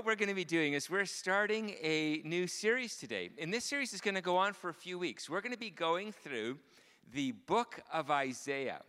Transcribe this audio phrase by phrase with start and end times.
[0.00, 3.28] what we're going to be doing is we're starting a new series today.
[3.38, 5.28] And this series is going to go on for a few weeks.
[5.28, 6.56] We're going to be going through
[7.12, 8.80] the book of Isaiah.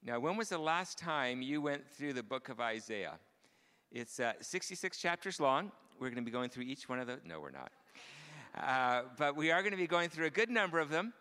[0.00, 3.14] Now, when was the last time you went through the book of Isaiah?
[3.90, 5.72] It's uh, 66 chapters long.
[5.98, 7.18] We're going to be going through each one of those.
[7.24, 7.72] No, we're not.
[8.56, 11.14] Uh, but we are going to be going through a good number of them.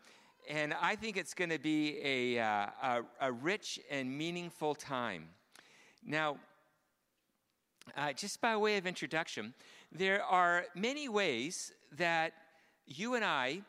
[0.48, 5.30] And I think it's going to be a, uh, a, a rich and meaningful time.
[6.06, 6.38] Now,
[7.96, 9.54] uh, just by way of introduction,
[9.92, 12.34] there are many ways that
[12.86, 13.62] you and I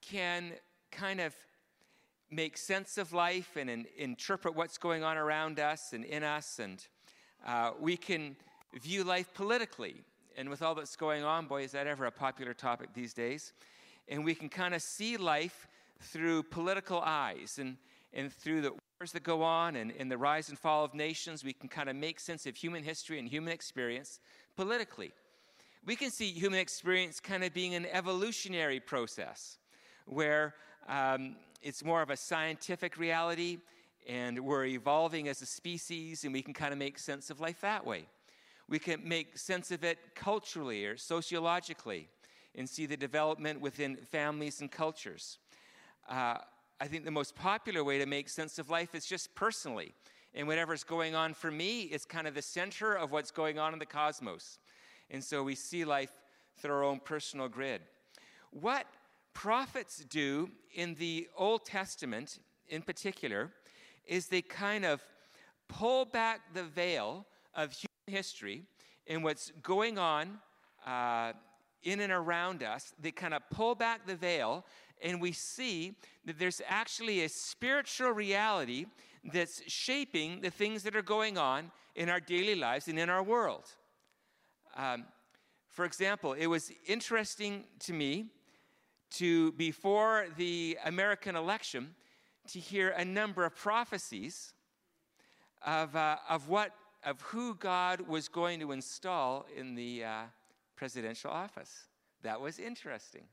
[0.00, 0.52] can
[0.90, 1.34] kind of
[2.30, 6.58] make sense of life and, and interpret what's going on around us and in us.
[6.58, 6.84] And
[7.46, 8.36] uh, we can
[8.80, 10.02] view life politically.
[10.36, 13.52] And with all that's going on, boy, is that ever a popular topic these days.
[14.08, 15.66] And we can kind of see life
[16.00, 17.76] through political eyes and,
[18.12, 21.42] and through the that go on and, and the rise and fall of nations.
[21.42, 24.20] We can kind of make sense of human history and human experience
[24.56, 25.12] politically.
[25.86, 29.56] We can see human experience kind of being an evolutionary process
[30.04, 30.54] where
[30.86, 33.60] um, it's more of a scientific reality,
[34.06, 37.62] and we're evolving as a species, and we can kind of make sense of life
[37.62, 38.06] that way.
[38.68, 42.10] We can make sense of it culturally or sociologically
[42.54, 45.38] and see the development within families and cultures.
[46.06, 46.36] Uh,
[46.80, 49.92] I think the most popular way to make sense of life is just personally.
[50.34, 53.74] And whatever's going on for me is kind of the center of what's going on
[53.74, 54.58] in the cosmos.
[55.10, 56.12] And so we see life
[56.56, 57.82] through our own personal grid.
[58.50, 58.86] What
[59.34, 63.50] prophets do in the Old Testament, in particular,
[64.06, 65.02] is they kind of
[65.68, 68.62] pull back the veil of human history
[69.06, 70.38] and what's going on
[70.86, 71.32] uh,
[71.82, 72.94] in and around us.
[73.00, 74.64] They kind of pull back the veil,
[75.02, 75.94] and we see
[76.24, 78.86] that there's actually a spiritual reality
[79.32, 83.22] that's shaping the things that are going on in our daily lives and in our
[83.22, 83.64] world.
[84.76, 85.04] Um,
[85.68, 88.26] for example, it was interesting to me
[89.12, 91.94] to, before the American election,
[92.48, 94.54] to hear a number of prophecies
[95.64, 96.72] of, uh, of, what,
[97.04, 100.22] of who God was going to install in the uh,
[100.76, 101.86] presidential office.
[102.22, 103.24] That was interesting.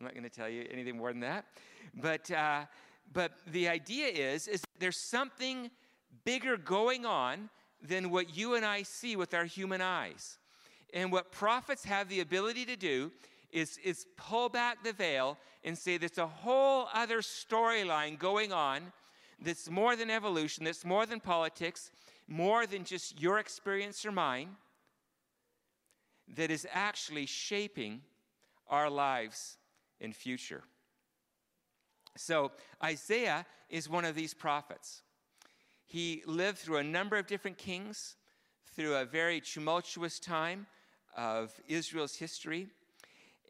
[0.00, 1.44] I'm not going to tell you anything more than that.
[1.94, 2.62] But, uh,
[3.12, 5.70] but the idea is, is there's something
[6.24, 7.50] bigger going on
[7.82, 10.38] than what you and I see with our human eyes.
[10.94, 13.12] And what prophets have the ability to do
[13.52, 18.92] is, is pull back the veil and say there's a whole other storyline going on
[19.38, 21.90] that's more than evolution, that's more than politics,
[22.26, 24.56] more than just your experience or mine,
[26.36, 28.00] that is actually shaping
[28.66, 29.58] our lives
[30.00, 30.62] and future.
[32.16, 32.52] So,
[32.82, 35.02] Isaiah is one of these prophets.
[35.86, 38.16] He lived through a number of different kings,
[38.74, 40.66] through a very tumultuous time
[41.16, 42.68] of Israel's history.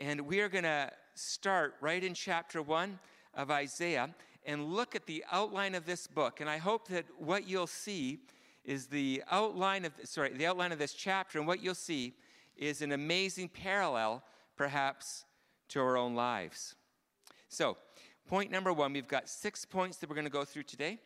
[0.00, 2.98] And we are going to start right in chapter 1
[3.34, 4.14] of Isaiah
[4.46, 6.40] and look at the outline of this book.
[6.40, 8.20] And I hope that what you'll see
[8.64, 12.14] is the outline of sorry, the outline of this chapter and what you'll see
[12.56, 14.22] is an amazing parallel
[14.56, 15.24] perhaps
[15.70, 16.74] to our own lives.
[17.48, 17.76] So,
[18.28, 20.98] point number 1, we've got 6 points that we're going to go through today.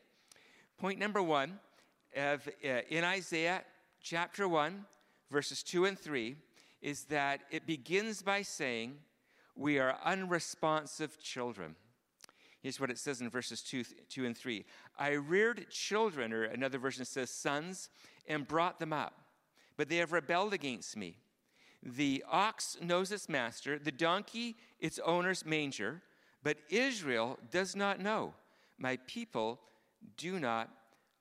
[0.79, 1.59] Point number 1
[2.17, 3.63] of, uh, in Isaiah
[4.03, 4.85] chapter 1
[5.31, 6.37] verses 2 and 3
[6.81, 8.99] is that it begins by saying,
[9.57, 11.75] We are unresponsive children.
[12.61, 14.65] Here's what it says in verses 2, 2 and 3
[14.99, 17.89] I reared children, or another version says sons,
[18.29, 19.21] and brought them up,
[19.77, 21.17] but they have rebelled against me.
[21.85, 26.03] The ox knows its master, the donkey its owner's manger,
[26.43, 28.35] but Israel does not know.
[28.79, 29.61] My people
[30.17, 30.71] do not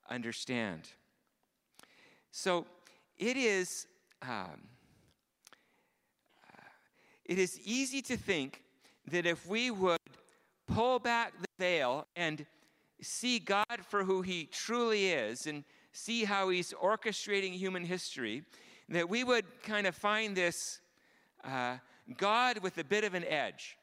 [0.10, 0.90] understand.
[2.32, 2.66] So
[3.18, 3.88] it is
[4.22, 4.62] um,
[7.26, 8.64] it is easy to think
[9.10, 10.00] that if we would
[10.68, 12.46] pull back the veil and
[13.02, 18.44] see God for who He truly is and see how He's orchestrating human history,
[18.90, 20.80] that we would kind of find this
[21.44, 21.78] uh,
[22.18, 23.78] God with a bit of an edge.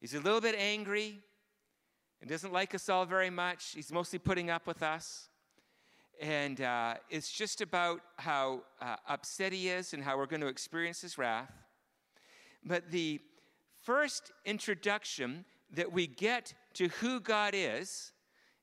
[0.00, 1.20] He's a little bit angry
[2.20, 3.72] and doesn't like us all very much.
[3.74, 5.28] He's mostly putting up with us.
[6.20, 10.48] And uh, it's just about how uh, upset he is and how we're going to
[10.48, 11.52] experience his wrath.
[12.64, 13.20] But the
[13.82, 18.12] first introduction that we get to who God is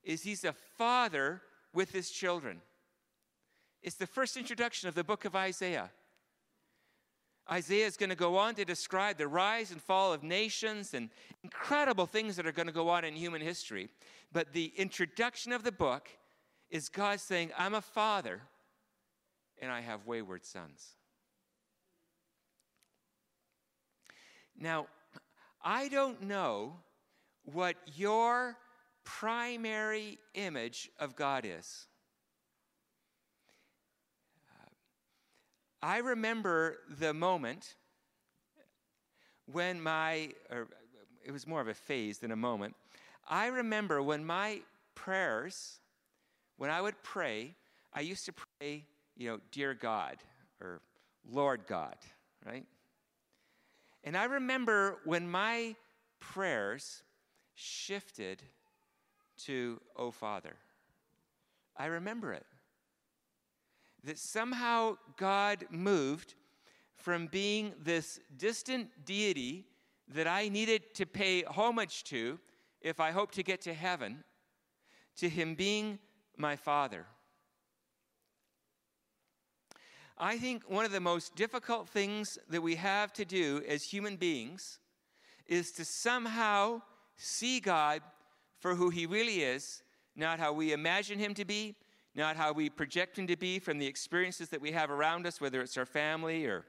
[0.04, 2.60] is He's a father with His children.
[3.86, 5.92] It's the first introduction of the book of Isaiah.
[7.48, 11.08] Isaiah is going to go on to describe the rise and fall of nations and
[11.44, 13.88] incredible things that are going to go on in human history.
[14.32, 16.08] But the introduction of the book
[16.68, 18.40] is God saying, I'm a father
[19.62, 20.96] and I have wayward sons.
[24.58, 24.88] Now,
[25.64, 26.80] I don't know
[27.44, 28.56] what your
[29.04, 31.86] primary image of God is.
[35.86, 37.76] I remember the moment
[39.44, 40.66] when my, or
[41.24, 42.74] it was more of a phase than a moment.
[43.28, 44.62] I remember when my
[44.96, 45.78] prayers,
[46.56, 47.54] when I would pray,
[47.92, 48.84] I used to pray,
[49.16, 50.16] you know, Dear God
[50.60, 50.80] or
[51.30, 51.94] Lord God,
[52.44, 52.66] right?
[54.02, 55.76] And I remember when my
[56.18, 57.04] prayers
[57.54, 58.42] shifted
[59.44, 60.56] to, Oh Father.
[61.76, 62.46] I remember it.
[64.06, 66.34] That somehow God moved
[66.94, 69.66] from being this distant deity
[70.14, 72.38] that I needed to pay homage to
[72.80, 74.22] if I hoped to get to heaven,
[75.16, 75.98] to him being
[76.36, 77.04] my Father.
[80.16, 84.14] I think one of the most difficult things that we have to do as human
[84.14, 84.78] beings
[85.46, 86.80] is to somehow
[87.16, 88.02] see God
[88.60, 89.82] for who he really is,
[90.14, 91.74] not how we imagine him to be,
[92.16, 95.40] not how we project him to be from the experiences that we have around us,
[95.40, 96.64] whether it's our family or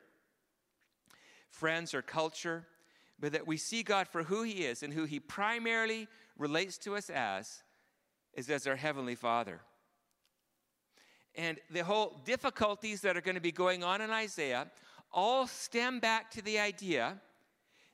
[1.49, 2.67] friends or culture,
[3.19, 6.07] but that we see God for who he is and who he primarily
[6.37, 7.63] relates to us as,
[8.33, 9.61] is as our Heavenly Father.
[11.33, 14.67] And the whole difficulties that are going to be going on in Isaiah
[15.13, 17.19] all stem back to the idea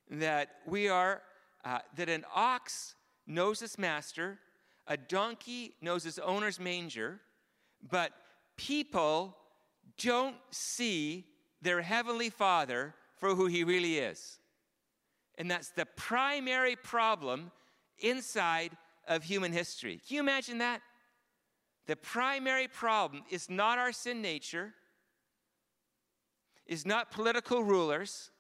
[0.10, 1.22] that we are,
[1.64, 2.96] uh, that an ox
[3.28, 4.40] knows its master,
[4.88, 7.22] a donkey knows its owner's manger,
[7.90, 8.12] but
[8.58, 9.38] people
[10.02, 11.26] don't see
[11.62, 14.40] their heavenly father for who he really is.
[15.38, 17.52] And that's the primary problem
[18.00, 18.72] inside
[19.08, 20.00] of human history.
[20.08, 20.82] Can you imagine that?
[21.86, 24.74] The primary problem is not our sin nature,
[26.66, 28.32] is not political rulers,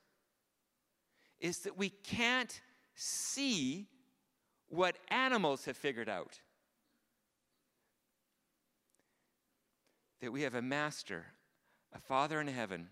[1.40, 2.62] is that we can't
[2.96, 3.88] see
[4.70, 6.40] what animals have figured out.
[10.24, 11.26] That we have a master,
[11.92, 12.88] a Father in heaven,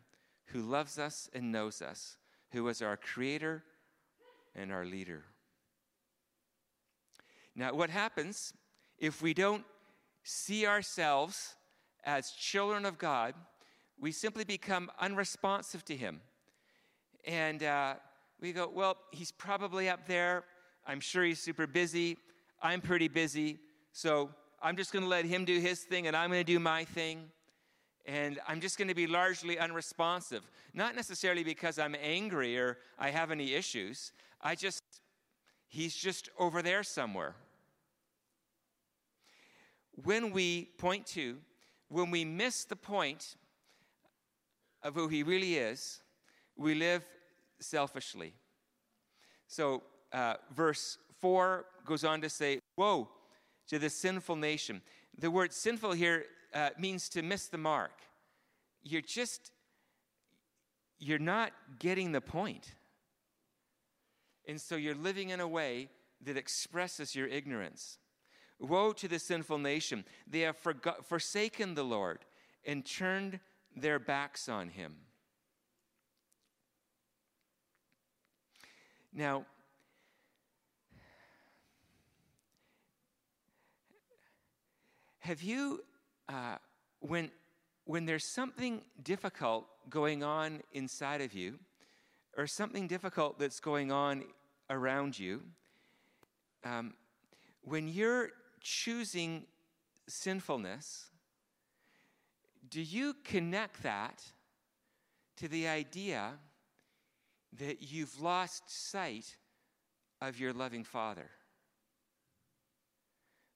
[0.47, 2.17] who loves us and knows us,
[2.51, 3.63] who is our creator
[4.53, 5.23] and our leader.
[7.55, 8.53] Now, what happens
[8.97, 9.63] if we don't
[10.23, 11.55] see ourselves
[12.03, 13.33] as children of God,
[13.97, 16.19] we simply become unresponsive to Him.
[17.23, 17.93] And uh,
[18.41, 20.43] we go, well, He's probably up there.
[20.85, 22.17] I'm sure He's super busy.
[22.61, 23.59] I'm pretty busy.
[23.93, 24.31] So
[24.61, 26.85] I'm just going to let Him do His thing and I'm going to do my
[26.85, 27.29] thing.
[28.05, 30.49] And I'm just going to be largely unresponsive.
[30.73, 34.11] Not necessarily because I'm angry or I have any issues.
[34.41, 34.81] I just,
[35.67, 37.35] He's just over there somewhere
[40.03, 41.37] when we point to,
[41.89, 43.35] when we miss the point
[44.83, 46.01] of who he really is,
[46.55, 47.05] we live
[47.59, 48.33] selfishly.
[49.47, 53.09] So, uh, verse 4 goes on to say, Woe
[53.71, 54.81] to the sinful nation.
[55.17, 58.01] The word sinful here uh, means to miss the mark.
[58.83, 59.53] You're just,
[60.99, 62.73] you're not getting the point.
[64.45, 65.87] And so you're living in a way
[66.25, 67.97] that expresses your ignorance.
[68.59, 70.03] Woe to the sinful nation!
[70.27, 72.25] They have forgot, forsaken the Lord
[72.65, 73.39] and turned
[73.73, 74.97] their backs on him.
[79.13, 79.45] Now,
[85.21, 85.83] have you,
[86.29, 86.57] uh,
[86.99, 87.31] when,
[87.85, 91.59] when there's something difficult going on inside of you,
[92.37, 94.23] or something difficult that's going on
[94.69, 95.41] around you,
[96.63, 96.93] um,
[97.61, 98.29] when you're
[98.61, 99.45] choosing
[100.07, 101.09] sinfulness,
[102.67, 104.23] do you connect that
[105.37, 106.31] to the idea
[107.59, 109.37] that you've lost sight
[110.19, 111.29] of your loving Father?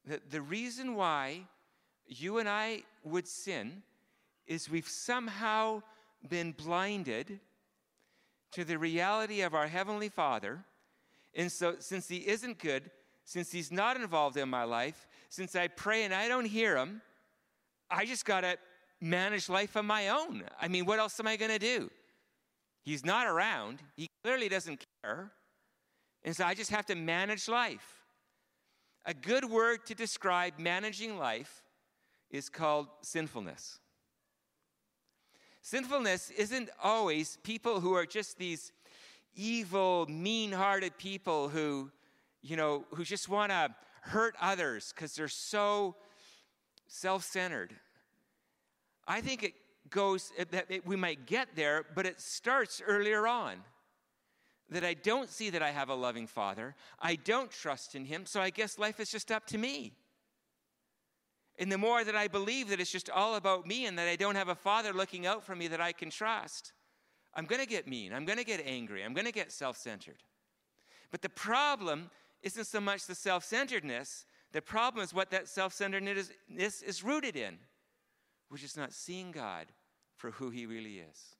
[0.06, 1.48] That the reason why
[2.08, 3.84] you and I would sin
[4.48, 5.82] is we've somehow
[6.28, 7.40] been blinded
[8.52, 10.64] to the reality of our Heavenly Father.
[11.34, 12.90] And so, since He isn't good,
[13.26, 17.02] since he's not involved in my life, since I pray and I don't hear him,
[17.90, 18.58] I just got to
[19.02, 20.44] manage life on my own.
[20.62, 21.90] I mean, what else am I going to do?
[22.84, 23.82] He's not around.
[23.96, 25.32] He clearly doesn't care.
[26.24, 28.04] And so I just have to manage life.
[29.06, 31.64] A good word to describe managing life
[32.36, 33.80] is called sinfulness.
[35.62, 38.72] Sinfulness isn't always people who are just these
[39.36, 41.92] evil, mean hearted people who
[42.46, 45.96] you know, who just want to hurt others because they're so
[46.88, 47.74] self centered.
[49.08, 49.54] I think it
[49.89, 53.58] goes that we might get there, but it starts earlier on.
[54.70, 56.75] that I don't see that I have a loving father.
[57.00, 59.94] I don't trust in him, so I guess life is just up to me.
[61.58, 64.16] And the more that I believe that it's just all about me and that I
[64.16, 66.74] don't have a father looking out for me that I can trust,
[67.34, 68.14] I'm going to get mean.
[68.14, 69.04] I'm going to get angry.
[69.04, 70.24] I'm going to get self centered.
[71.12, 72.10] But the problem
[72.44, 77.36] isn't so much the self centeredness, the problem is what that self centeredness is, rooted
[77.36, 77.58] in,
[78.50, 79.68] which is not seeing God
[80.16, 81.36] for who he really is.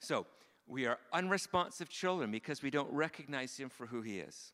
[0.00, 0.26] So,
[0.66, 4.52] we are unresponsive children because we don't recognize him for who he is.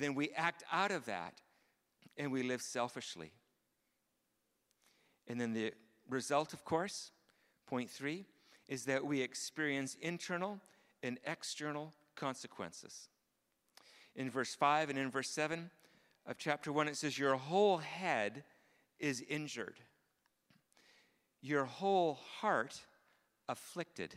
[0.00, 1.34] Then we act out of that
[2.16, 3.32] and we live selfishly.
[5.28, 5.74] And then the
[6.08, 7.12] result, of course,
[7.66, 8.24] point three,
[8.66, 10.58] is that we experience internal
[11.02, 13.08] and external consequences.
[14.16, 15.70] In verse 5 and in verse 7
[16.26, 18.42] of chapter 1, it says, Your whole head
[18.98, 19.76] is injured,
[21.42, 22.80] your whole heart
[23.48, 24.14] afflicted.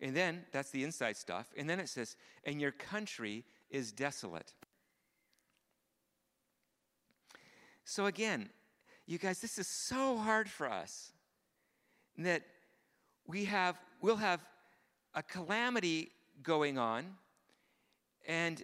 [0.00, 1.52] And then, that's the inside stuff.
[1.56, 4.54] And then it says, And your country is desolate.
[7.84, 8.50] So again,
[9.06, 11.12] you guys, this is so hard for us
[12.18, 12.42] that
[13.26, 14.44] we have, we'll have
[15.14, 16.10] a calamity
[16.42, 17.04] going on,
[18.26, 18.62] and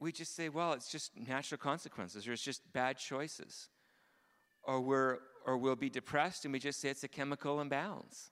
[0.00, 3.68] we just say, well, it's just natural consequences, or it's just bad choices.
[4.64, 8.31] Or, we're, or we'll be depressed and we just say it's a chemical imbalance.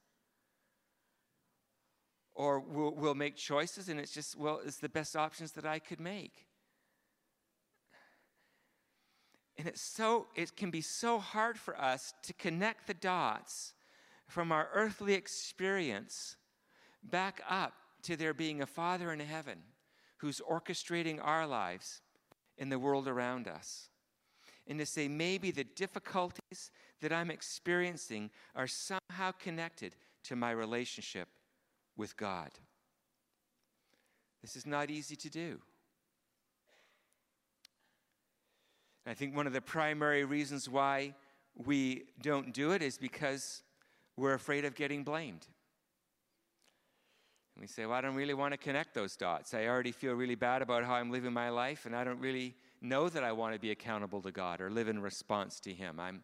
[2.40, 5.78] Or we'll, we'll make choices and it's just, well, it's the best options that I
[5.78, 6.47] could make.
[9.59, 13.75] And it's so, it can be so hard for us to connect the dots
[14.26, 16.37] from our earthly experience
[17.02, 19.59] back up to there being a Father in heaven
[20.16, 22.00] who's orchestrating our lives
[22.56, 23.90] in the world around us.
[24.66, 26.70] And to say maybe the difficulties
[27.02, 29.94] that I'm experiencing are somehow connected
[30.25, 31.28] to my relationship
[32.00, 32.50] with God.
[34.42, 35.61] This is not easy to do.
[39.07, 41.14] I think one of the primary reasons why
[41.54, 43.62] we don't do it is because
[44.16, 45.47] we're afraid of getting blamed.
[47.54, 49.52] And we say, Well, I don't really want to connect those dots.
[49.52, 52.54] I already feel really bad about how I'm living my life, and I don't really
[52.80, 55.99] know that I want to be accountable to God or live in response to Him.
[56.00, 56.23] I'm,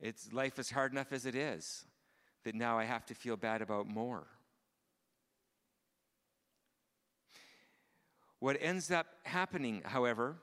[0.00, 1.84] it's, life is hard enough as it is,
[2.44, 4.26] that now I have to feel bad about more.
[8.42, 10.34] What ends up happening, however,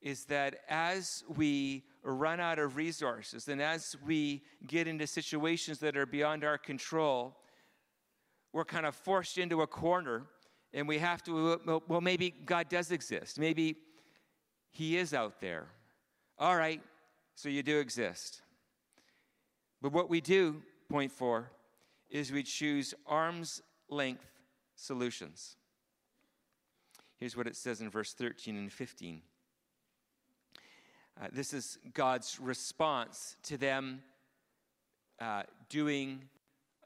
[0.00, 5.94] is that as we run out of resources and as we get into situations that
[5.94, 7.36] are beyond our control,
[8.54, 10.22] we're kind of forced into a corner
[10.72, 13.38] and we have to, well, maybe God does exist.
[13.38, 13.76] Maybe
[14.70, 15.66] He is out there.
[16.38, 16.80] All right,
[17.34, 18.40] so you do exist.
[19.82, 21.50] But what we do, point four,
[22.08, 24.24] is we choose arm's length
[24.76, 25.56] solutions.
[27.22, 29.22] Here's what it says in verse 13 and 15.
[31.20, 34.02] Uh, this is God's response to them
[35.20, 36.24] uh, doing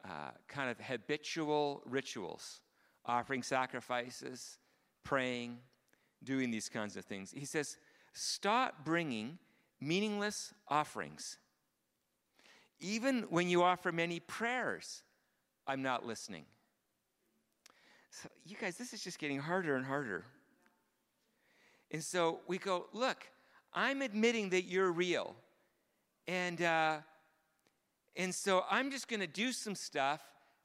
[0.04, 2.60] uh, kind of habitual rituals,
[3.06, 4.58] offering sacrifices,
[5.04, 5.56] praying,
[6.22, 7.32] doing these kinds of things.
[7.34, 7.78] He says,
[8.12, 9.38] Stop bringing
[9.80, 11.38] meaningless offerings.
[12.78, 15.02] Even when you offer many prayers,
[15.66, 16.44] I'm not listening.
[18.10, 20.24] So, you guys, this is just getting harder and harder.
[21.90, 23.26] And so we go, Look,
[23.72, 25.34] I'm admitting that you're real.
[26.26, 26.98] And, uh,
[28.16, 30.20] and so I'm just going to do some stuff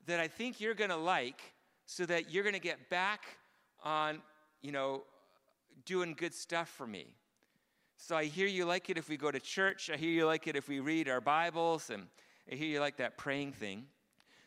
[0.07, 1.41] that I think you're going to like
[1.86, 3.25] so that you're going to get back
[3.83, 4.21] on,
[4.62, 5.03] you know,
[5.86, 7.13] doing good stuff for me.
[7.98, 9.91] So I hear you like it if we go to church.
[9.93, 11.89] I hear you like it if we read our Bibles.
[11.91, 12.07] And
[12.51, 13.86] I hear you like that praying thing.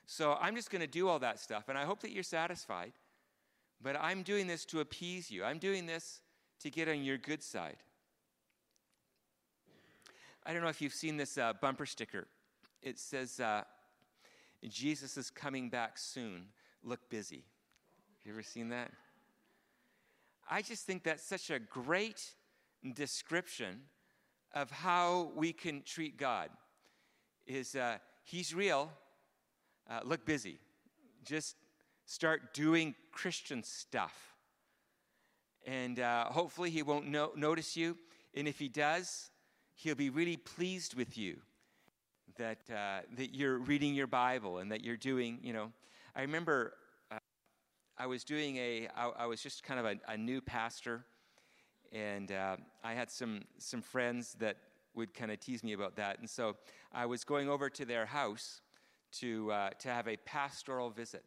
[0.06, 1.68] So I'm just going to do all that stuff.
[1.68, 2.92] And I hope that you're satisfied.
[3.82, 5.44] But I'm doing this to appease you.
[5.44, 6.20] I'm doing this
[6.60, 7.76] to get on your good side.
[10.46, 12.26] I don't know if you've seen this uh, bumper sticker.
[12.82, 13.62] It says, uh,
[14.68, 16.46] Jesus is coming back soon.
[16.82, 17.44] Look busy.
[18.24, 18.90] You ever seen that?
[20.50, 22.34] I just think that's such a great
[22.94, 23.80] description
[24.54, 26.50] of how we can treat God.
[27.46, 28.90] Is uh, He's real.
[29.88, 30.58] Uh, look busy.
[31.24, 31.56] Just
[32.06, 34.34] start doing Christian stuff.
[35.66, 37.96] And uh, hopefully, He won't no- notice you.
[38.34, 39.30] And if He does,
[39.74, 41.38] He'll be really pleased with you
[42.38, 45.72] that, uh, that you're reading your Bible and that you're doing, you know.
[46.16, 46.74] I remember
[47.10, 47.18] uh,
[47.98, 51.04] I was doing a, I, I was just kind of a, a new pastor,
[51.92, 54.56] and uh, I had some, some friends that
[54.94, 56.18] would kind of tease me about that.
[56.20, 56.56] And so
[56.92, 58.60] I was going over to their house
[59.20, 61.24] to, uh, to have a pastoral visit.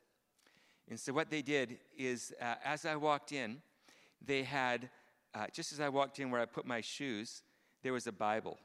[0.90, 3.62] And so, what they did is, uh, as I walked in,
[4.26, 4.90] they had,
[5.36, 7.44] uh, just as I walked in where I put my shoes,
[7.84, 8.58] there was a Bible.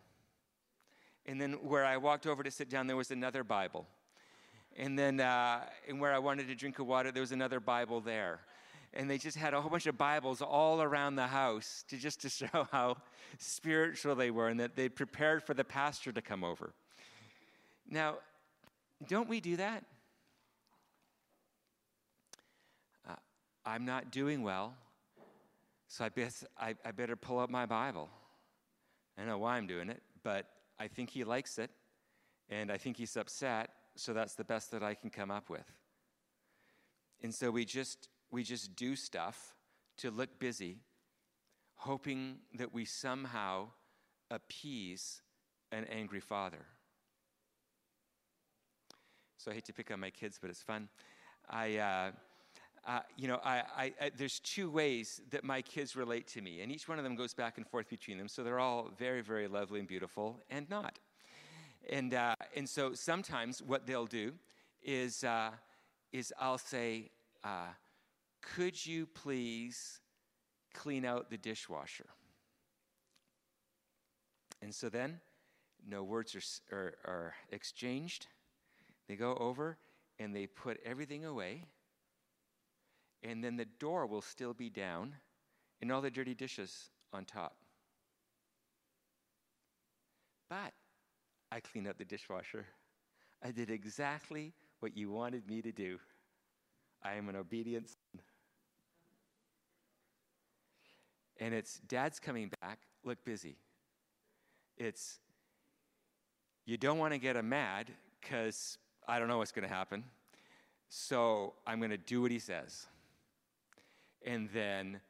[1.27, 3.87] And then where I walked over to sit down, there was another Bible.
[4.77, 8.01] And then, uh, and where I wanted to drink of water, there was another Bible
[8.01, 8.41] there.
[8.95, 12.21] And they just had a whole bunch of Bibles all around the house to just
[12.23, 12.97] to show how
[13.39, 16.73] spiritual they were and that they prepared for the pastor to come over.
[17.89, 18.19] Now,
[19.09, 19.85] don't we do that?
[23.09, 23.15] Uh,
[23.65, 24.75] I'm not doing well,
[25.89, 28.09] so I, guess I, I better pull up my Bible.
[29.19, 30.47] I know why I'm doing it, but
[30.79, 31.71] I think he likes it,
[32.49, 35.71] and I think he's upset, so that's the best that I can come up with.
[37.23, 39.55] And so we just we just do stuff
[39.99, 40.79] to look busy,
[41.75, 43.69] hoping that we somehow
[44.31, 45.21] appease
[45.71, 46.67] an angry father.
[49.43, 50.89] So I hate to pick on my kids, but it's fun.
[51.51, 52.11] I, uh,
[52.87, 56.61] uh, you know, I, I, I, there's two ways that my kids relate to me,
[56.61, 58.29] and each one of them goes back and forth between them.
[58.29, 61.01] So they're all very, very lovely and beautiful, and not.
[61.91, 64.33] And uh, and so sometimes what they'll do
[64.81, 65.51] is uh,
[66.13, 67.11] is I'll say,
[67.43, 67.71] uh,
[68.43, 69.99] "Could you please
[70.73, 72.07] clean out the dishwasher?"
[74.61, 75.21] And so then,
[75.85, 78.29] no words are, are, are exchanged.
[79.09, 79.77] They go over
[80.19, 81.65] and they put everything away,
[83.23, 85.15] and then the door will still be down
[85.81, 87.57] and all the dirty dishes on top.
[90.49, 90.73] But
[91.51, 92.67] I cleaned up the dishwasher.
[93.43, 95.99] I did exactly what you wanted me to do.
[97.03, 98.23] I am an obedient son.
[101.39, 103.57] And it's dad's coming back, look busy.
[104.77, 105.19] It's
[106.65, 107.89] you don't want to get him mad
[108.21, 110.05] because I don't know what's going to happen.
[110.89, 112.87] So I'm going to do what he says.
[114.25, 115.01] And then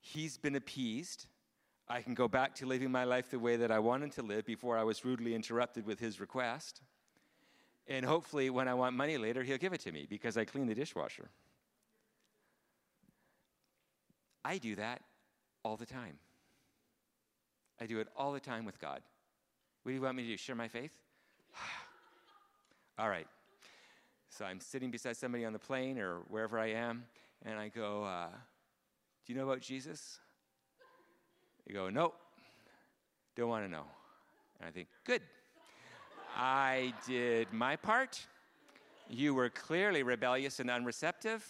[0.00, 1.26] he's been appeased.
[1.88, 4.44] I can go back to living my life the way that I wanted to live
[4.44, 6.82] before I was rudely interrupted with his request.
[7.86, 10.68] And hopefully, when I want money later, he'll give it to me because I cleaned
[10.68, 11.30] the dishwasher.
[14.44, 15.02] I do that
[15.62, 16.18] all the time.
[17.80, 19.00] I do it all the time with God.
[19.82, 20.36] What do you want me to do?
[20.36, 20.90] Share my faith?
[22.98, 23.26] all right.
[24.30, 27.04] So I'm sitting beside somebody on the plane or wherever I am,
[27.44, 28.28] and I go, uh,
[29.26, 30.18] Do you know about Jesus?
[31.66, 32.14] They go, Nope,
[33.36, 33.84] don't want to know.
[34.60, 35.22] And I think, Good.
[36.36, 38.24] I did my part.
[39.08, 41.42] You were clearly rebellious and unreceptive,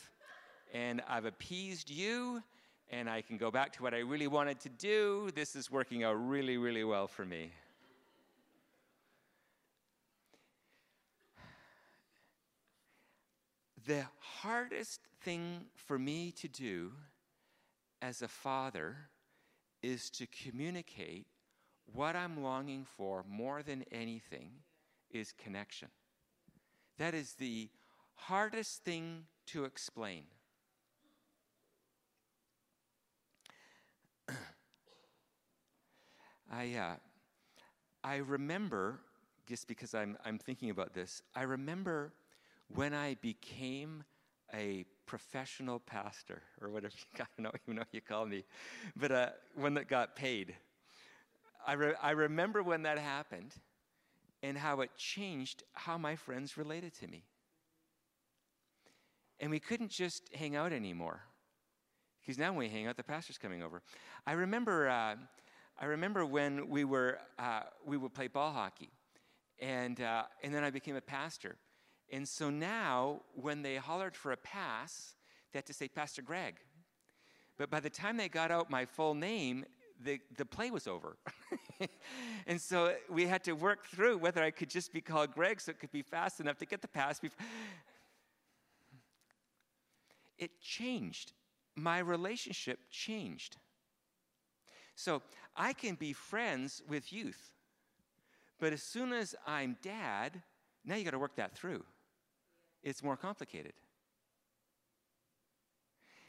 [0.72, 2.42] and I've appeased you,
[2.90, 5.30] and I can go back to what I really wanted to do.
[5.34, 7.52] This is working out really, really well for me.
[13.88, 14.04] The
[14.42, 16.92] hardest thing for me to do
[18.02, 19.08] as a father
[19.82, 21.26] is to communicate
[21.94, 24.50] what I'm longing for more than anything
[25.10, 25.88] is connection.
[26.98, 27.70] That is the
[28.12, 30.24] hardest thing to explain.
[36.52, 36.96] I, uh,
[38.04, 39.00] I remember,
[39.46, 42.12] just because I'm, I'm thinking about this, I remember
[42.74, 44.04] when I became
[44.54, 48.44] a professional pastor, or whatever, I don't even know what you call me,
[48.96, 50.54] but uh, one that got paid.
[51.66, 53.54] I, re- I remember when that happened
[54.42, 57.24] and how it changed how my friends related to me.
[59.40, 61.20] And we couldn't just hang out anymore.
[62.20, 63.82] Because now when we hang out, the pastor's coming over.
[64.26, 65.16] I remember, uh,
[65.80, 68.90] I remember when we were, uh, we would play ball hockey.
[69.60, 71.56] And, uh, and then I became a pastor.
[72.10, 75.14] And so now, when they hollered for a pass,
[75.52, 76.56] they had to say, Pastor Greg.
[77.58, 79.64] But by the time they got out my full name,
[80.02, 81.16] the, the play was over.
[82.46, 85.70] and so we had to work through whether I could just be called Greg so
[85.70, 87.18] it could be fast enough to get the pass.
[87.18, 87.44] Before.
[90.38, 91.32] It changed.
[91.74, 93.56] My relationship changed.
[94.94, 95.22] So
[95.56, 97.52] I can be friends with youth,
[98.58, 100.42] but as soon as I'm dad,
[100.84, 101.84] now you got to work that through
[102.82, 103.72] it's more complicated.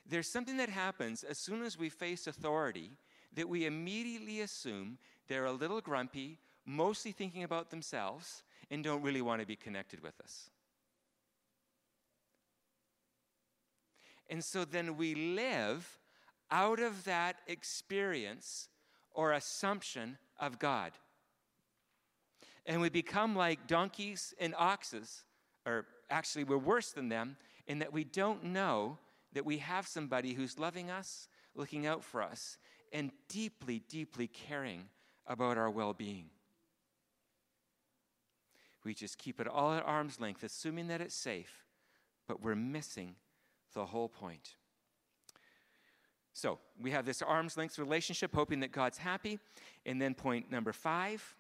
[0.08, 2.92] There's something that happens as soon as we face authority
[3.36, 9.22] that we immediately assume they're a little grumpy, mostly thinking about themselves, and don't really
[9.22, 10.50] want to be connected with us.
[14.30, 16.00] And so then we live
[16.52, 18.70] out of that experience
[19.12, 20.92] or assumption of God.
[22.66, 25.24] And we become like donkeys and oxes
[25.66, 28.98] or actually, we're worse than them in that we don't know
[29.34, 32.58] that we have somebody who's loving us, looking out for us,
[32.92, 34.86] and deeply, deeply caring
[35.28, 36.26] about our well being.
[38.84, 41.66] We just keep it all at arm's length, assuming that it's safe,
[42.28, 43.16] but we're missing
[43.74, 44.56] the whole point.
[46.34, 49.40] So we have this arm's length relationship, hoping that God's happy.
[49.86, 51.36] And then point number five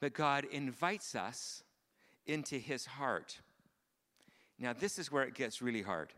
[0.00, 1.62] that God invites us
[2.30, 3.38] into his heart.
[4.58, 6.12] Now, this is where it gets really hard.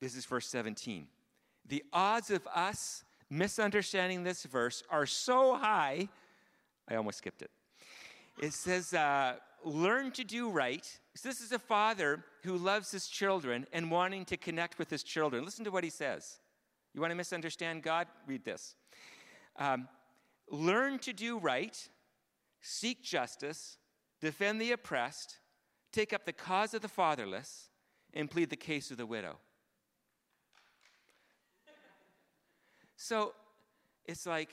[0.00, 1.06] This is verse 17.
[1.66, 6.08] The odds of us misunderstanding this verse are so high,
[6.88, 7.50] I almost skipped it.
[8.42, 10.84] It says, uh, learn to do right.
[11.14, 15.02] So this is a father who loves his children and wanting to connect with his
[15.02, 15.44] children.
[15.44, 16.38] Listen to what he says.
[16.92, 18.08] You want to misunderstand God?
[18.26, 18.74] Read this.
[19.56, 19.88] Um,
[20.50, 21.88] learn to do right,
[22.60, 23.78] seek justice,
[24.24, 25.36] defend the oppressed,
[25.92, 27.68] take up the cause of the fatherless,
[28.14, 29.36] and plead the case of the widow.
[32.96, 33.34] So
[34.06, 34.50] it's like,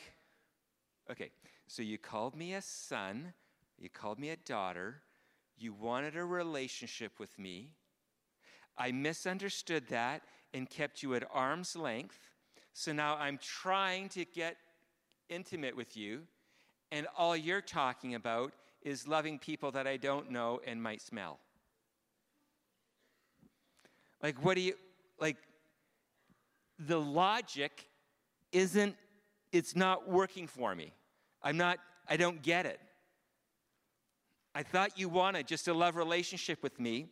[1.09, 1.31] okay,
[1.67, 3.33] so you called me a son,
[3.79, 5.01] you called me a daughter,
[5.57, 7.69] you wanted a relationship with me.
[8.77, 12.19] I misunderstood that and kept you at arm's length.
[12.73, 14.57] So now I'm trying to get
[15.29, 16.23] intimate with you,
[16.91, 21.39] and all you're talking about is loving people that I don't know and might smell.
[24.21, 24.73] Like, what do you,
[25.19, 25.37] like,
[26.79, 27.87] the logic
[28.51, 28.95] isn't,
[29.51, 30.93] it's not working for me.
[31.43, 32.79] I'm not, I don't get it.
[34.53, 37.07] I thought you wanted just a love relationship with me,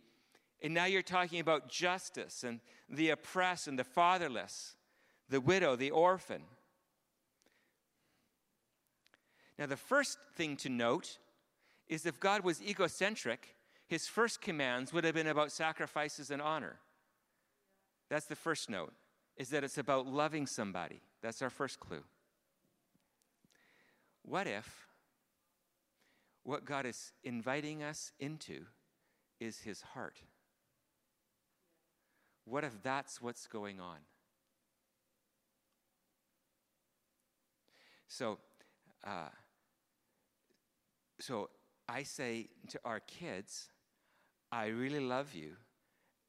[0.62, 4.76] and now you're talking about justice and the oppressed and the fatherless,
[5.30, 6.42] the widow, the orphan.
[9.58, 11.18] Now, the first thing to note
[11.90, 13.56] is if God was egocentric,
[13.88, 16.80] his first commands would have been about sacrifices and honor.
[18.10, 18.94] That's the first note,
[19.36, 21.02] is that it's about loving somebody.
[21.22, 22.04] That's our first clue.
[24.22, 24.88] What if
[26.44, 28.66] what God is inviting us into
[29.40, 30.22] is his heart?
[32.46, 33.98] What if that's what's going on?
[38.08, 38.40] So,
[39.06, 39.30] uh,
[41.20, 41.50] so
[41.90, 43.70] I say to our kids,
[44.52, 45.54] I really love you.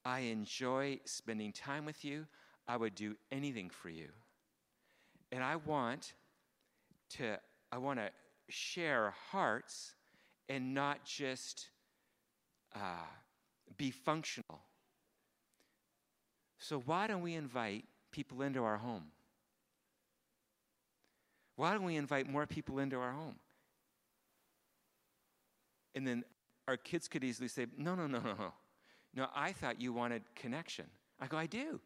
[0.05, 2.27] I enjoy spending time with you.
[2.67, 4.09] I would do anything for you.
[5.31, 6.15] And I want
[7.17, 7.39] to
[7.71, 8.11] I want to
[8.49, 9.95] share hearts
[10.49, 11.69] and not just
[12.75, 13.07] uh,
[13.77, 14.61] be functional.
[16.59, 19.05] So why don't we invite people into our home?
[21.57, 23.37] Why don't we invite more people into our home?
[25.95, 26.25] And then
[26.69, 28.53] our kids could easily say, No, no, no, no, no.
[29.15, 30.87] No, I thought you wanted connection.
[31.21, 31.81] I go, I do.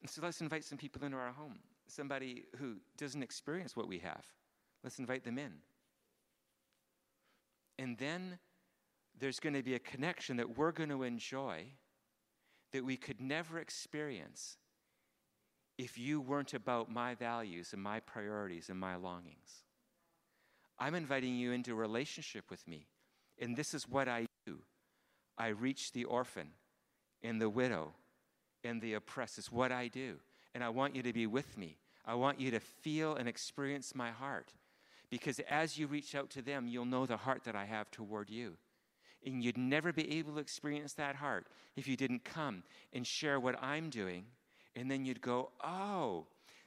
[0.00, 1.58] And so let's invite some people into our home.
[1.88, 4.24] Somebody who doesn't experience what we have.
[4.82, 5.52] Let's invite them in.
[7.78, 8.38] And then
[9.18, 11.64] there's going to be a connection that we're going to enjoy
[12.72, 14.56] that we could never experience
[15.78, 19.64] if you weren't about my values and my priorities and my longings.
[20.78, 22.86] I'm inviting you into a relationship with me.
[23.40, 24.58] And this is what I do
[25.36, 26.48] I reach the orphan
[27.22, 27.92] and the widow
[28.62, 29.38] and the oppressed.
[29.38, 30.16] It's what I do.
[30.54, 31.76] And I want you to be with me.
[32.06, 34.52] I want you to feel and experience my heart.
[35.10, 38.30] Because as you reach out to them, you'll know the heart that I have toward
[38.30, 38.56] you.
[39.26, 43.40] And you'd never be able to experience that heart if you didn't come and share
[43.40, 44.26] what I'm doing.
[44.76, 46.26] And then you'd go, oh,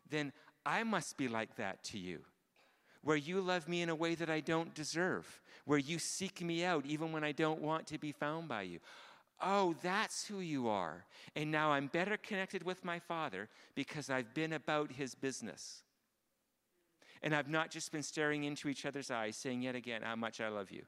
[0.09, 0.33] then
[0.65, 2.19] I must be like that to you
[3.03, 6.63] where you love me in a way that I don't deserve, where you seek me
[6.63, 8.79] out even when I don't want to be found by you.
[9.41, 11.05] Oh, that's who you are.
[11.35, 15.83] And now I'm better connected with my Father because I've been about his business.
[17.21, 20.41] And I've not just been staring into each other's eyes, saying yet again how much
[20.41, 20.83] I love you.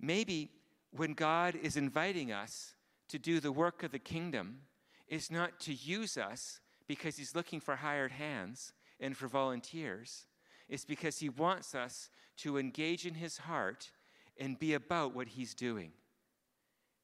[0.00, 0.50] Maybe
[0.90, 2.74] when God is inviting us
[3.08, 4.60] to do the work of the kingdom,
[5.08, 10.26] is not to use us because he's looking for hired hands and for volunteers.
[10.68, 13.92] It's because he wants us to engage in his heart
[14.36, 15.92] and be about what he's doing.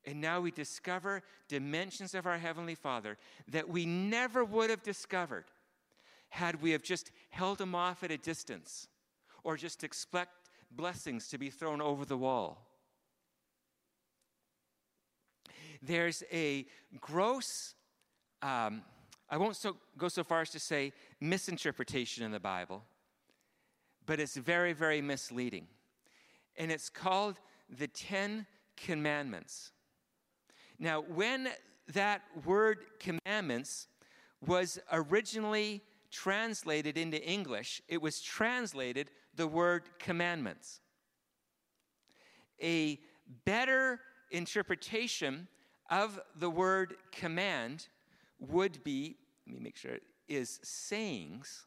[0.05, 5.45] And now we discover dimensions of our Heavenly Father that we never would have discovered
[6.31, 8.89] had we have just held him off at a distance
[9.45, 12.67] or just expect blessings to be thrown over the wall.
[15.81, 16.67] There's a
[17.01, 17.77] gross
[18.43, 18.83] um,
[19.29, 22.85] I won't so, go so far as to say misinterpretation in the Bible,
[24.05, 25.67] but it's very, very misleading.
[26.59, 29.73] and it's called the Ten Commandments.
[30.79, 31.49] Now, when
[31.93, 33.89] that word commandments
[34.47, 40.81] was originally translated into English, it was translated the word commandments.
[42.63, 42.99] A
[43.45, 45.49] better interpretation
[45.91, 47.89] of the word command
[48.39, 51.67] would be, let me make sure, is sayings.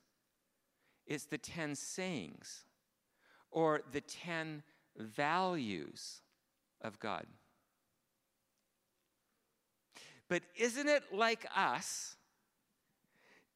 [1.07, 2.65] It's the 10 sayings
[3.51, 4.63] or the 10
[4.97, 6.21] values
[6.81, 7.25] of God.
[10.27, 12.15] But isn't it like us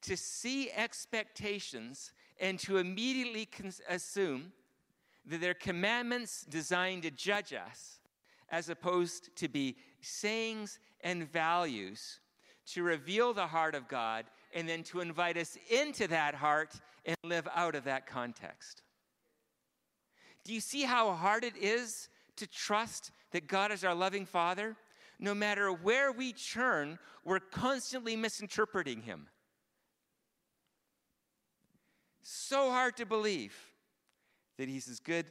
[0.02, 4.52] to see expectations and to immediately cons- assume
[5.24, 8.00] that they're commandments designed to judge us,
[8.50, 12.20] as opposed to be sayings and values
[12.72, 14.24] to reveal the heart of God
[14.54, 16.74] and then to invite us into that heart
[17.04, 18.82] and live out of that context?
[20.44, 24.76] Do you see how hard it is to trust that God is our loving Father?
[25.18, 29.28] No matter where we turn, we're constantly misinterpreting Him.
[32.22, 33.54] So hard to believe
[34.58, 35.26] that He's as good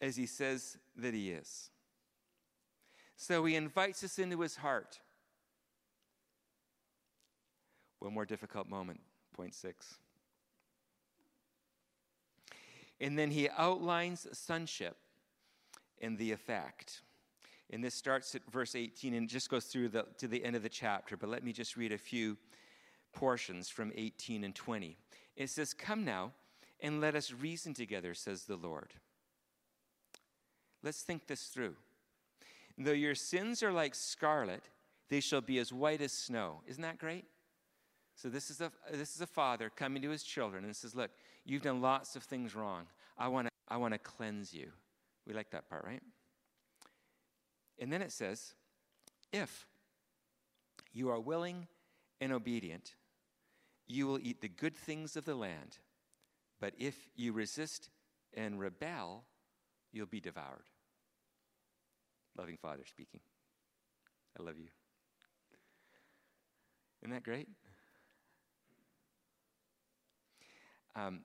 [0.00, 1.70] as He says that He is.
[3.16, 5.00] So He invites us into His heart.
[8.00, 9.00] One more difficult moment,
[9.34, 9.98] point six.
[13.00, 14.96] And then he outlines sonship
[16.02, 17.02] and the effect.
[17.70, 20.62] And this starts at verse 18 and just goes through the, to the end of
[20.62, 21.16] the chapter.
[21.16, 22.36] But let me just read a few
[23.12, 24.96] portions from 18 and 20.
[25.36, 26.32] It says, Come now
[26.80, 28.94] and let us reason together, says the Lord.
[30.82, 31.76] Let's think this through.
[32.76, 34.64] Though your sins are like scarlet,
[35.10, 36.62] they shall be as white as snow.
[36.66, 37.26] Isn't that great?
[38.20, 41.10] So this is a this is a father coming to his children and says, "Look,
[41.46, 42.86] you've done lots of things wrong.
[43.16, 44.72] I want to I want to cleanse you."
[45.26, 46.02] We like that part, right?
[47.78, 48.52] And then it says,
[49.32, 49.66] "If
[50.92, 51.66] you are willing
[52.20, 52.94] and obedient,
[53.86, 55.78] you will eat the good things of the land.
[56.58, 57.88] But if you resist
[58.34, 59.24] and rebel,
[59.92, 60.66] you'll be devoured."
[62.36, 63.20] Loving Father speaking.
[64.38, 64.68] I love you.
[67.00, 67.48] Isn't that great?
[70.96, 71.20] Um,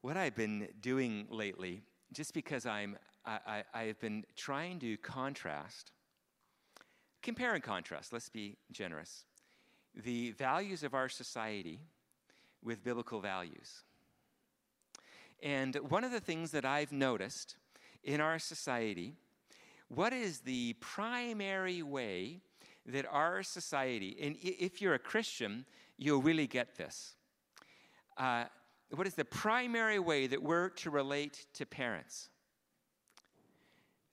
[0.00, 5.92] what I've been doing lately, just because I'm, I, I, have been trying to contrast,
[7.22, 9.24] compare and contrast, let's be generous,
[9.94, 11.80] the values of our society
[12.62, 13.82] with biblical values.
[15.42, 17.56] And one of the things that I've noticed
[18.02, 19.14] in our society,
[19.88, 22.40] what is the primary way
[22.86, 25.64] that our society, and if you're a Christian,
[25.96, 27.14] you'll really get this
[28.16, 28.44] uh,
[28.90, 32.28] what is the primary way that we're to relate to parents?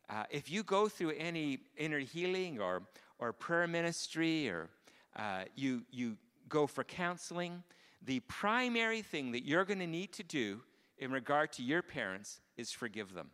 [0.09, 2.83] Uh, if you go through any inner healing or,
[3.19, 4.69] or prayer ministry or
[5.15, 6.17] uh, you, you
[6.49, 7.63] go for counseling,
[8.03, 10.61] the primary thing that you're going to need to do
[10.97, 13.29] in regard to your parents is forgive them.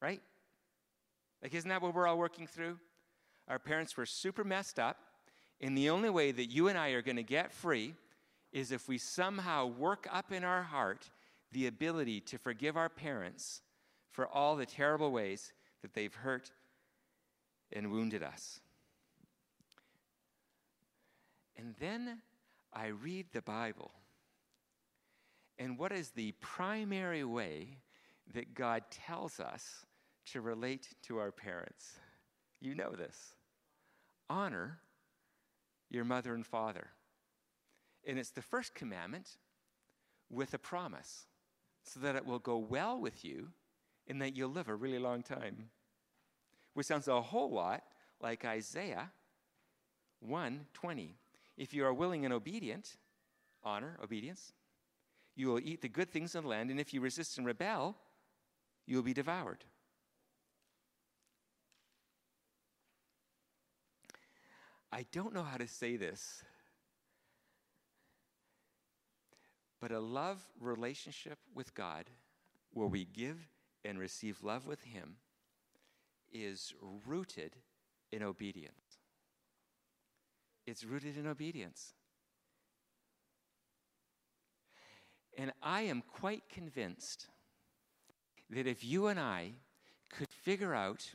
[0.00, 0.20] Right?
[1.42, 2.78] Like, isn't that what we're all working through?
[3.48, 4.98] Our parents were super messed up,
[5.60, 7.94] and the only way that you and I are going to get free
[8.54, 11.10] is if we somehow work up in our heart
[11.52, 13.60] the ability to forgive our parents
[14.10, 16.50] for all the terrible ways that they've hurt
[17.72, 18.60] and wounded us.
[21.56, 22.22] And then
[22.72, 23.90] I read the Bible.
[25.58, 27.78] And what is the primary way
[28.34, 29.84] that God tells us
[30.32, 31.98] to relate to our parents?
[32.60, 33.34] You know this
[34.30, 34.78] honor
[35.90, 36.88] your mother and father.
[38.06, 39.38] And it's the first commandment
[40.30, 41.26] with a promise
[41.82, 43.48] so that it will go well with you
[44.06, 45.70] and that you'll live a really long time.
[46.74, 47.84] Which sounds a whole lot
[48.20, 49.12] like Isaiah
[50.20, 51.16] 1:20.
[51.56, 52.96] If you are willing and obedient,
[53.62, 54.52] honor, obedience,
[55.36, 57.96] you will eat the good things of the land, and if you resist and rebel,
[58.86, 59.64] you will be devoured.
[64.92, 66.44] I don't know how to say this
[69.84, 72.06] But a love relationship with God,
[72.72, 73.36] where we give
[73.84, 75.16] and receive love with Him,
[76.32, 76.72] is
[77.06, 77.56] rooted
[78.10, 79.02] in obedience.
[80.66, 81.92] It's rooted in obedience.
[85.36, 87.26] And I am quite convinced
[88.48, 89.52] that if you and I
[90.08, 91.10] could figure out,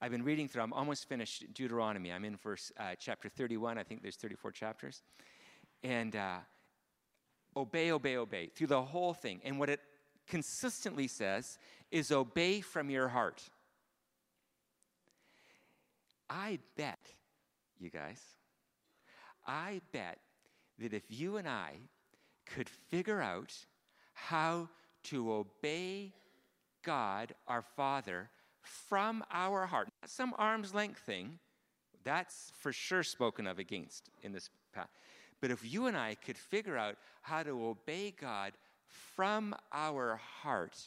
[0.00, 2.10] I've been reading through, I'm almost finished Deuteronomy.
[2.10, 3.78] I'm in verse uh, chapter 31.
[3.78, 5.02] I think there's 34 chapters.
[5.84, 6.38] And uh,
[7.56, 9.40] obey, obey, obey through the whole thing.
[9.44, 9.80] And what it
[10.26, 11.58] consistently says
[11.90, 13.42] is obey from your heart.
[16.30, 16.98] I bet,
[17.78, 18.20] you guys,
[19.46, 20.18] I bet
[20.78, 21.72] that if you and I
[22.46, 23.54] could figure out
[24.14, 24.68] how
[25.04, 26.12] to obey
[26.82, 28.30] God, our Father,
[28.62, 31.38] from our heart, not some arm's length thing,
[32.04, 34.88] that's for sure spoken of against in this path.
[35.42, 38.52] But if you and I could figure out how to obey God
[38.86, 40.78] from our heart,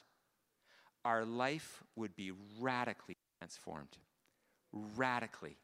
[1.04, 3.98] our life would be radically transformed.
[4.72, 5.58] Radically.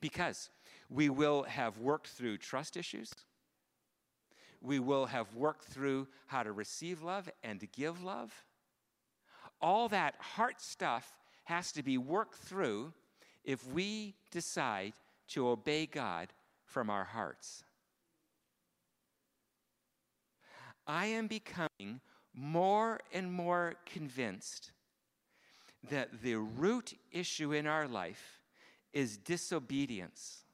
[0.00, 0.50] Because
[0.90, 3.12] we will have worked through trust issues.
[4.60, 8.32] We will have worked through how to receive love and to give love.
[9.60, 12.92] All that heart stuff has to be worked through
[13.44, 14.92] if we decide
[15.28, 16.32] to obey God
[16.68, 17.64] from our hearts.
[20.86, 22.00] I am becoming
[22.34, 24.72] more and more convinced
[25.90, 28.40] that the root issue in our life
[28.92, 30.44] is disobedience,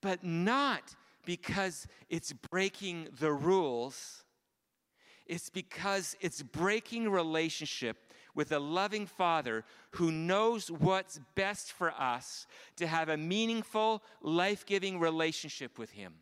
[0.00, 4.24] but not because it's breaking the rules.
[5.26, 12.46] It's because it's breaking relationship with a loving Father who knows what's best for us
[12.76, 16.14] to have a meaningful, life giving relationship with Him.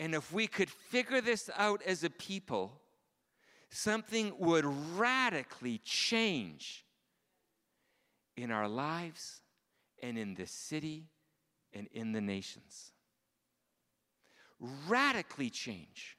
[0.00, 2.80] And if we could figure this out as a people,
[3.70, 4.64] something would
[4.96, 6.84] radically change
[8.36, 9.40] in our lives
[10.02, 11.08] and in the city
[11.72, 12.92] and in the nations.
[14.88, 16.17] Radically change.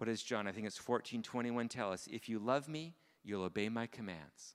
[0.00, 2.08] What does John, I think it's 1421, tell us?
[2.10, 4.54] If you love me, you'll obey my commands.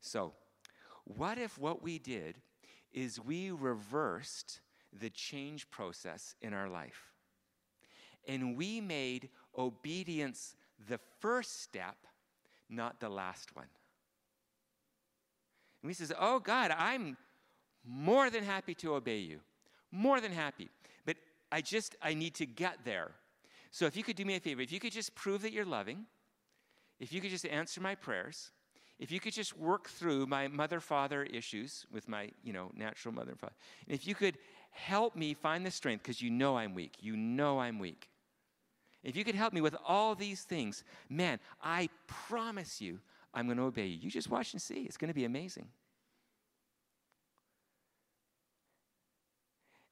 [0.00, 0.32] So,
[1.04, 2.38] what if what we did
[2.92, 4.58] is we reversed
[4.92, 7.12] the change process in our life?
[8.26, 10.56] And we made obedience
[10.88, 12.08] the first step,
[12.68, 13.68] not the last one.
[15.80, 17.16] And he says, Oh God, I'm
[17.86, 19.38] more than happy to obey you.
[19.92, 20.70] More than happy.
[21.06, 21.18] But
[21.52, 23.12] I just, I need to get there.
[23.74, 25.64] So if you could do me a favor, if you could just prove that you're
[25.64, 26.06] loving,
[27.00, 28.52] if you could just answer my prayers,
[29.00, 33.12] if you could just work through my mother father issues with my, you know, natural
[33.12, 33.56] mother and father,
[33.88, 34.38] and if you could
[34.70, 38.10] help me find the strength, because you know I'm weak, you know I'm weak.
[39.02, 43.00] If you could help me with all these things, man, I promise you
[43.34, 43.98] I'm going to obey you.
[44.02, 44.82] You just watch and see.
[44.82, 45.66] It's going to be amazing.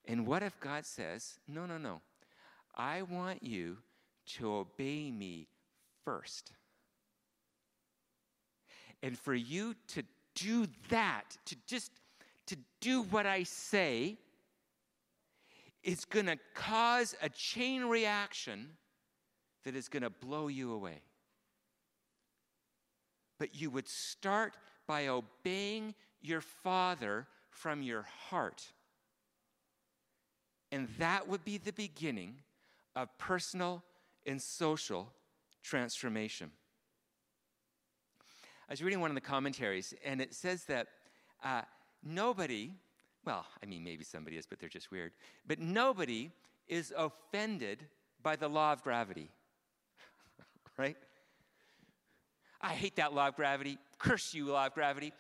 [0.05, 2.01] And what if God says, no, no, no.
[2.75, 3.79] I want you
[4.39, 5.49] to obey me
[6.05, 6.53] first.
[9.03, 10.03] And for you to
[10.35, 11.91] do that, to just
[12.47, 14.17] to do what I say,
[15.83, 18.69] it's going to cause a chain reaction
[19.65, 21.03] that is going to blow you away.
[23.39, 24.57] But you would start
[24.87, 28.65] by obeying your Father from your heart.
[30.71, 32.37] And that would be the beginning
[32.95, 33.83] of personal
[34.27, 35.13] and social
[35.63, 36.51] transformation.
[38.69, 40.89] I was reading one of the commentaries, and it says that
[41.45, 41.63] uh,
[42.03, 42.73] nobody,
[43.25, 45.13] well, I mean, maybe somebody is, but they're just weird,
[45.47, 46.31] but nobody
[46.69, 47.87] is offended
[48.23, 49.31] by the law of gravity,
[50.79, 50.97] right?
[52.61, 53.79] I hate that law of gravity.
[53.99, 55.13] Curse you, law of gravity.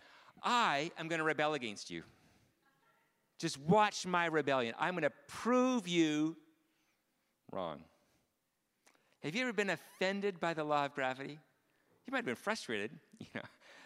[0.42, 2.04] I am going to rebel against you.
[3.38, 4.74] Just watch my rebellion.
[4.78, 6.36] I'm going to prove you
[7.52, 7.80] wrong.
[9.22, 11.38] Have you ever been offended by the law of gravity?
[12.06, 12.90] You might have been frustrated.
[13.20, 13.42] You know,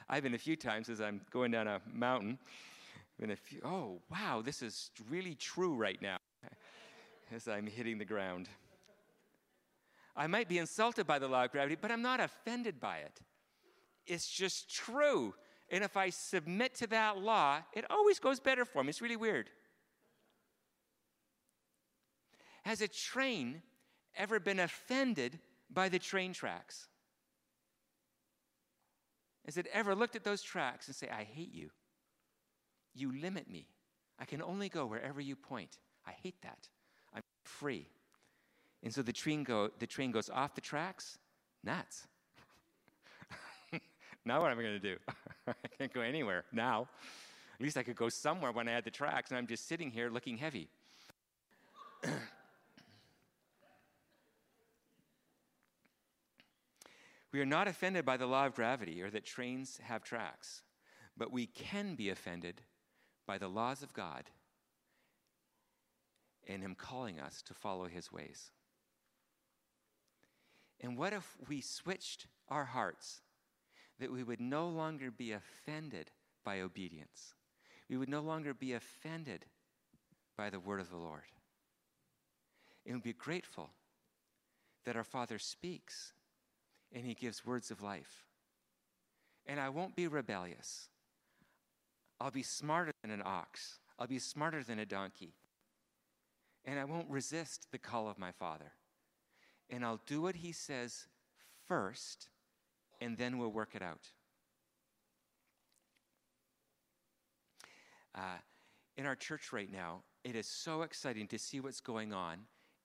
[0.09, 2.39] I've been a few times as I'm going down a mountain.
[3.21, 6.17] Been a few, oh, wow, this is really true right now
[7.35, 8.49] as I'm hitting the ground.
[10.17, 13.21] I might be insulted by the law of gravity, but I'm not offended by it.
[14.07, 15.35] It's just true.
[15.71, 18.91] And if I submit to that law, it always goes better for me.
[18.91, 19.51] It's really weird.
[22.67, 23.63] Has a train
[24.17, 25.39] ever been offended
[25.73, 26.89] by the train tracks?
[29.45, 31.71] Has it ever looked at those tracks and say, I hate you?
[32.93, 33.69] You limit me.
[34.19, 35.79] I can only go wherever you point.
[36.09, 36.67] I hate that.
[37.15, 37.87] I'm free.
[38.83, 41.19] And so the train, go, the train goes off the tracks,
[41.63, 42.09] nuts.
[44.25, 44.97] now what am I going to do?
[45.47, 46.89] I can't go anywhere now.
[47.61, 49.93] At least I could go somewhere when I had the tracks, and I'm just sitting
[49.93, 50.69] here looking heavy.
[57.33, 60.63] We are not offended by the law of gravity or that trains have tracks,
[61.17, 62.63] but we can be offended
[63.27, 64.31] by the laws of God
[66.47, 68.53] and Him calling us to follow His ways.
[70.81, 73.21] And what if we switched our hearts
[73.99, 76.11] that we would no longer be offended
[76.45, 77.35] by obedience?
[77.89, 79.47] We would no longer be offended
[80.37, 81.23] by the word of the Lord.
[82.85, 83.71] And would be grateful
[84.85, 86.13] that our Father speaks
[86.93, 88.25] and He gives words of life.
[89.47, 90.89] And I won't be rebellious.
[92.21, 95.35] I'll be smarter than an ox, I'll be smarter than a donkey.
[96.65, 98.73] And I won't resist the call of my Father.
[99.71, 101.07] And I'll do what He says
[101.69, 102.29] first,
[103.01, 104.09] and then we'll work it out.
[108.15, 108.39] Uh,
[108.97, 112.39] in our church right now, it is so exciting to see what's going on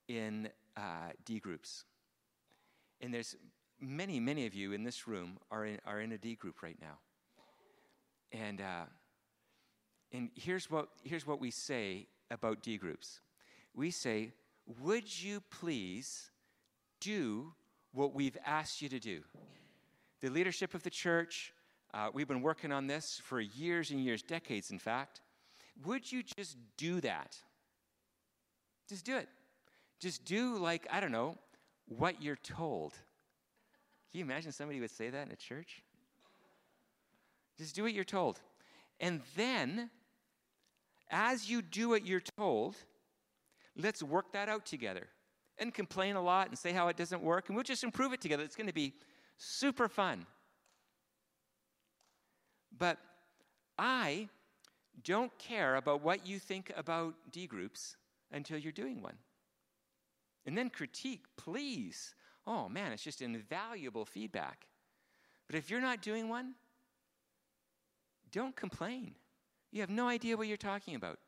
[0.07, 1.85] in uh, D groups.
[2.99, 3.35] And there's
[3.81, 6.77] many, many of you in this room are in, are in a D group right
[6.79, 6.99] now.
[8.31, 8.85] And, uh,
[10.13, 13.19] and here's, what, here's what we say about D groups
[13.73, 14.31] we say,
[14.81, 16.31] Would you please
[16.99, 17.53] do
[17.93, 19.21] what we've asked you to do?
[20.21, 21.53] The leadership of the church,
[21.93, 25.21] uh, we've been working on this for years and years, decades, in fact.
[25.85, 27.37] Would you just do that?
[28.87, 29.29] Just do it.
[29.99, 31.37] Just do, like, I don't know,
[31.87, 32.93] what you're told.
[34.11, 35.81] Can you imagine somebody would say that in a church?
[37.57, 38.39] Just do what you're told.
[38.99, 39.89] And then,
[41.09, 42.75] as you do what you're told,
[43.77, 45.07] let's work that out together
[45.57, 48.19] and complain a lot and say how it doesn't work, and we'll just improve it
[48.21, 48.43] together.
[48.43, 48.93] It's going to be
[49.37, 50.25] super fun.
[52.77, 52.97] But
[53.77, 54.27] I
[55.03, 57.95] don't care about what you think about D groups
[58.31, 59.15] until you're doing one.
[60.45, 62.15] And then critique, please.
[62.47, 64.67] Oh man, it's just invaluable feedback.
[65.47, 66.55] But if you're not doing one,
[68.31, 69.15] don't complain.
[69.71, 71.19] You have no idea what you're talking about.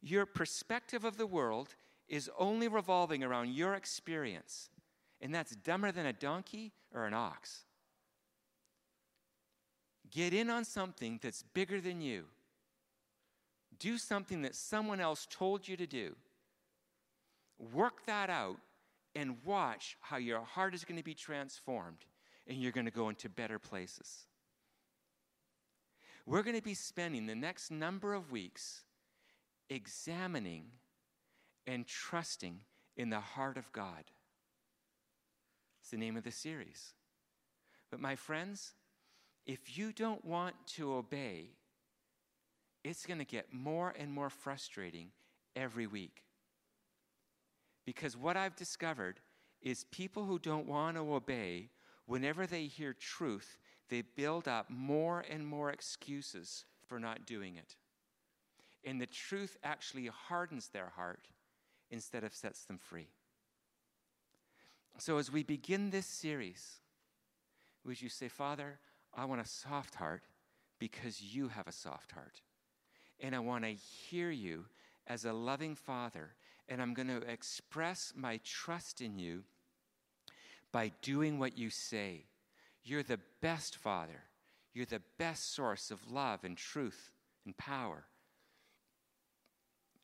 [0.00, 1.74] Your perspective of the world
[2.08, 4.70] is only revolving around your experience,
[5.20, 7.64] and that's dumber than a donkey or an ox.
[10.10, 12.24] Get in on something that's bigger than you.
[13.78, 16.16] Do something that someone else told you to do.
[17.72, 18.58] Work that out
[19.18, 22.04] and watch how your heart is going to be transformed
[22.46, 24.26] and you're going to go into better places.
[26.24, 28.84] We're going to be spending the next number of weeks
[29.68, 30.66] examining
[31.66, 32.60] and trusting
[32.96, 34.04] in the heart of God.
[35.80, 36.92] It's the name of the series.
[37.90, 38.74] But, my friends,
[39.46, 41.54] if you don't want to obey,
[42.84, 45.08] it's going to get more and more frustrating
[45.56, 46.22] every week.
[47.88, 49.18] Because what I've discovered
[49.62, 51.70] is people who don't want to obey,
[52.04, 53.56] whenever they hear truth,
[53.88, 57.76] they build up more and more excuses for not doing it.
[58.84, 61.28] And the truth actually hardens their heart
[61.90, 63.08] instead of sets them free.
[64.98, 66.80] So, as we begin this series,
[67.86, 68.80] would you say, Father,
[69.14, 70.24] I want a soft heart
[70.78, 72.42] because you have a soft heart.
[73.18, 74.66] And I want to hear you
[75.06, 76.34] as a loving father.
[76.68, 79.44] And I'm going to express my trust in you
[80.70, 82.24] by doing what you say.
[82.84, 84.24] You're the best father.
[84.74, 87.10] You're the best source of love and truth
[87.44, 88.04] and power.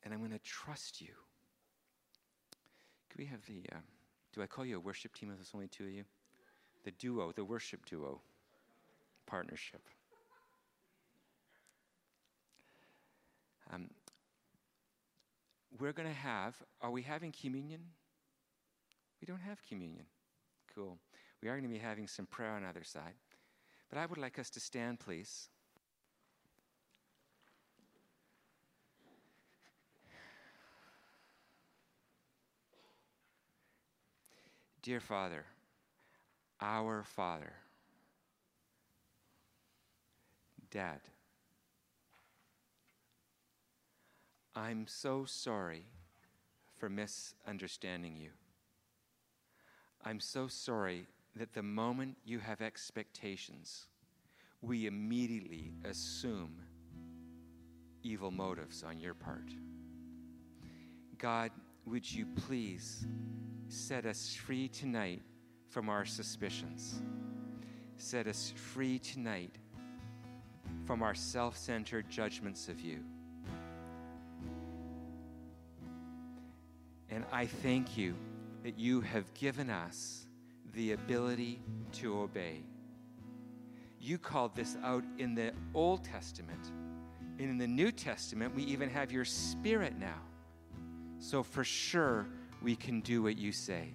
[0.03, 1.13] And I'm going to trust you.
[3.09, 3.79] Can we have the, uh,
[4.33, 6.03] do I call you a worship team if there's only two of you?
[6.83, 8.21] The duo, the worship duo
[9.25, 9.81] partnership.
[13.73, 13.89] Um,
[15.79, 17.81] we're going to have, are we having communion?
[19.21, 20.05] We don't have communion.
[20.73, 20.97] Cool.
[21.41, 23.13] We are going to be having some prayer on the other side.
[23.89, 25.49] But I would like us to stand, please.
[34.81, 35.45] Dear Father,
[36.61, 37.53] our Father,
[40.69, 40.99] Dad,
[44.55, 45.85] I'm so sorry
[46.77, 48.29] for misunderstanding you.
[50.05, 53.87] I'm so sorry that the moment you have expectations,
[54.61, 56.55] we immediately assume
[58.01, 59.49] evil motives on your part.
[61.17, 61.51] God,
[61.85, 63.05] would you please
[63.67, 65.21] set us free tonight
[65.69, 67.01] from our suspicions?
[67.97, 69.55] Set us free tonight
[70.85, 73.03] from our self centered judgments of you.
[77.15, 78.13] And I thank you
[78.63, 80.25] that you have given us
[80.73, 81.61] the ability
[81.93, 82.63] to obey.
[84.01, 86.59] You called this out in the Old Testament.
[87.39, 90.19] And in the New Testament, we even have your spirit now.
[91.19, 92.27] So for sure,
[92.61, 93.93] we can do what you say.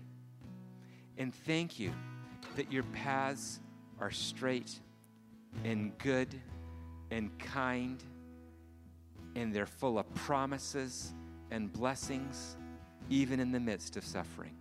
[1.18, 1.92] And thank you
[2.56, 3.60] that your paths
[4.00, 4.80] are straight
[5.62, 6.40] and good
[7.10, 8.02] and kind,
[9.36, 11.12] and they're full of promises
[11.50, 12.56] and blessings,
[13.10, 14.54] even in the midst of suffering.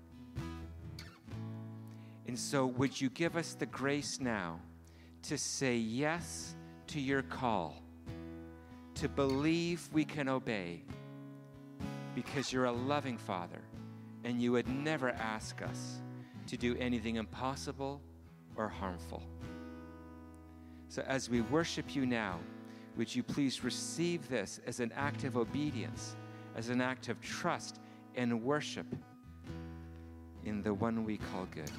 [2.28, 4.60] And so, would you give us the grace now
[5.24, 6.56] to say yes
[6.88, 7.82] to your call,
[8.96, 10.84] to believe we can obey,
[12.14, 13.62] because you're a loving Father
[14.24, 16.02] and you would never ask us
[16.48, 18.02] to do anything impossible
[18.56, 19.24] or harmful.
[20.90, 22.40] So, as we worship you now,
[22.98, 26.16] would you please receive this as an act of obedience,
[26.56, 27.80] as an act of trust
[28.16, 28.88] and worship
[30.46, 31.72] in the one we call good?